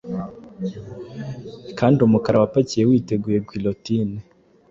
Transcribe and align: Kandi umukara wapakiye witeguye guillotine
Kandi 1.79 1.99
umukara 2.01 2.37
wapakiye 2.41 2.83
witeguye 2.89 3.37
guillotine 3.47 4.17